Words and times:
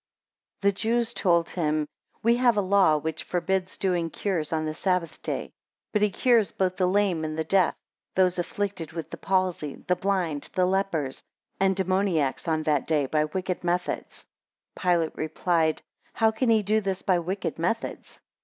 4 0.63 0.69
The 0.71 0.75
Jews 0.75 1.13
told 1.13 1.51
him, 1.51 1.87
We 2.23 2.37
have 2.37 2.57
a 2.57 2.61
law 2.61 2.97
which 2.97 3.23
forbids 3.23 3.77
doing 3.77 4.09
cures 4.09 4.51
on 4.51 4.65
the 4.65 4.73
Sabbath 4.73 5.21
day; 5.21 5.51
but 5.93 6.01
he 6.01 6.09
cures 6.09 6.51
both 6.51 6.75
the 6.77 6.87
lame 6.87 7.23
and 7.23 7.37
the 7.37 7.43
deaf, 7.43 7.75
those 8.15 8.39
afflicted 8.39 8.93
with 8.93 9.11
the 9.11 9.17
palsy, 9.17 9.75
the 9.85 9.95
blind, 9.95 10.49
the 10.55 10.65
lepers, 10.65 11.21
and 11.59 11.75
demoniacs, 11.75 12.47
on 12.47 12.63
that 12.63 12.87
day, 12.87 13.05
by 13.05 13.25
wicked 13.25 13.63
methods. 13.63 14.25
5 14.75 14.81
Pilate 14.81 15.15
replied, 15.15 15.83
How 16.13 16.31
can 16.31 16.49
he 16.49 16.63
do 16.63 16.81
this 16.81 17.03
by 17.03 17.19
wicked 17.19 17.59
methods? 17.59 18.19